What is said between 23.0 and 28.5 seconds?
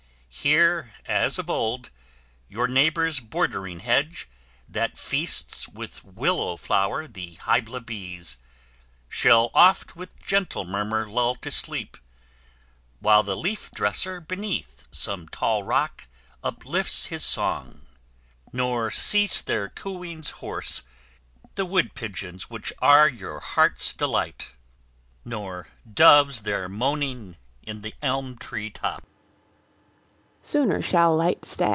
your heart's delight, Nor doves their moaning in the elm